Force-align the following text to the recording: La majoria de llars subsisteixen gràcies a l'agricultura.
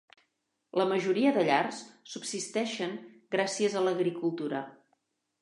La 0.79 0.85
majoria 0.91 1.33
de 1.35 1.43
llars 1.49 1.81
subsisteixen 2.13 2.97
gràcies 3.37 3.79
a 3.79 3.85
l'agricultura. 3.87 4.65